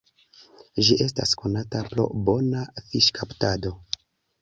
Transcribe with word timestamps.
Ĝi 0.87 0.97
estas 1.05 1.35
konata 1.43 1.83
pro 1.91 2.09
bona 2.31 2.67
fiŝkaptado. 2.91 3.79